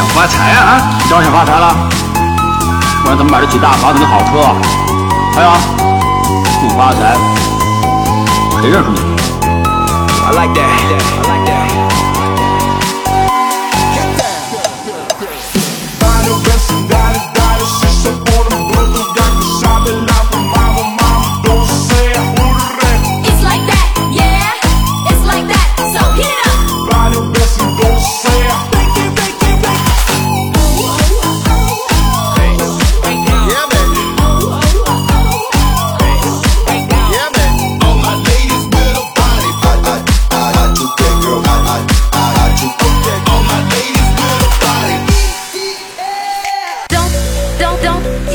[0.00, 1.76] 想发财啊你当然想发财了。
[3.02, 4.56] 不然怎么买得起大房子跟好车啊？
[5.34, 5.58] 还有啊
[6.62, 7.18] 不发财。
[8.62, 8.98] 谁认识你
[10.24, 11.89] ？I like that i like that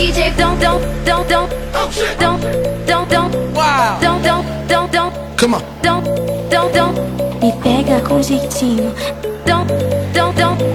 [0.06, 3.98] DJ, don't, don't, don't, don't, oh, don't, don't, don't, don't, wow.
[4.00, 6.06] don't, don't, don't, don't, come on, don't,
[6.48, 6.96] don't, don't,
[7.42, 8.94] me pega com jeitinho,
[9.48, 9.68] don't,
[10.14, 10.75] don't, don't.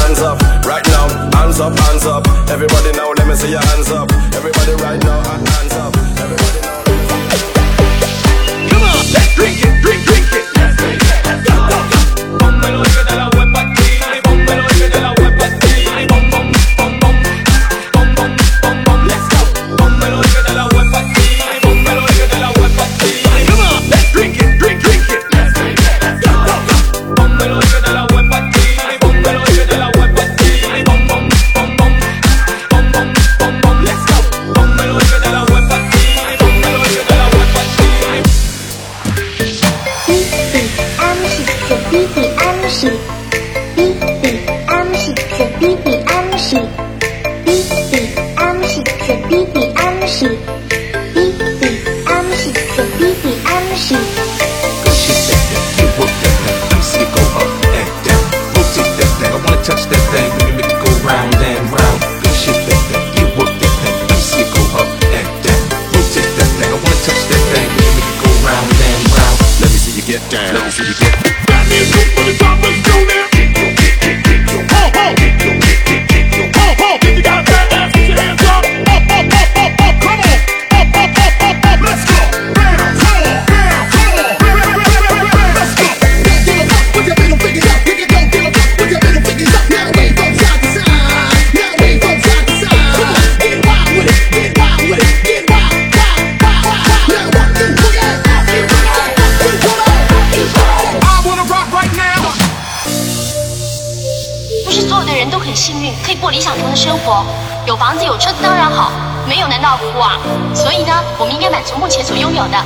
[105.05, 107.25] 的人都很幸运可以过理想中的生活。
[107.65, 108.91] 有房子有车子当然好
[109.27, 110.17] 没有难道不啊？
[110.53, 112.57] 所以呢我们应该满足目前所拥有的。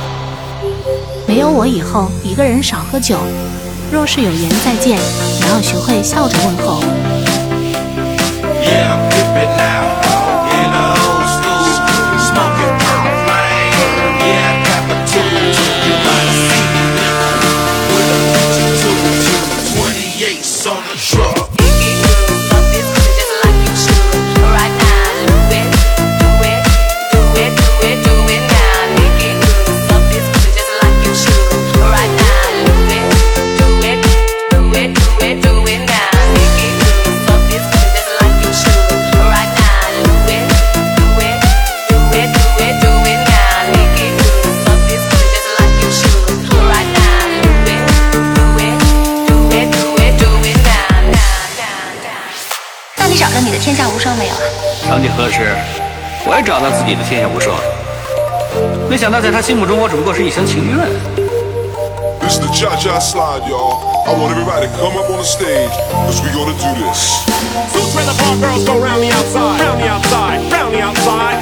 [1.26, 3.18] 没有我以后一个人少喝酒。
[3.92, 7.05] 若是有缘再见也要学会笑着问候？
[53.38, 54.40] 那你的天下无双没有啊？
[54.88, 55.54] 曾几何时，
[56.24, 57.54] 我也找到自己的天下无双，
[58.88, 60.88] 没想到在他心目中，我只不过是一厢情愿。
[62.18, 63.76] This is the cha cha slide, y'all.
[64.08, 67.28] I want everybody to come up on the stage, cause we gonna do this.
[67.76, 71.36] Two trailer park girls go round the outside, round the outside, round the outside.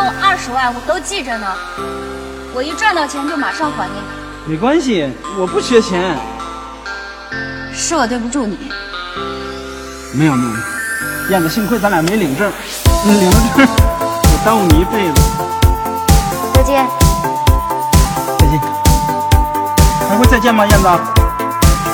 [0.00, 1.46] 一共二十万，我都记着呢。
[2.54, 4.50] 我一赚到钱就马上还给你。
[4.50, 6.16] 没关系，我不缺钱。
[7.74, 8.56] 是我对不住你。
[10.14, 12.50] 没有没有，燕子，幸亏咱俩没领证，
[13.04, 15.20] 领了证我耽误你一辈子。
[16.54, 16.86] 再见。
[18.38, 18.58] 再见。
[20.08, 20.88] 还会再见吗，燕子？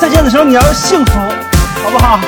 [0.00, 1.12] 再见的时候你要幸福，
[1.82, 2.20] 好不好？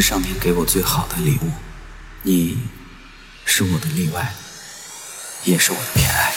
[0.00, 1.50] 是上天给我最好的礼物。
[2.22, 2.56] 你，
[3.44, 4.32] 是我的例外，
[5.42, 6.32] 也是我的偏爱。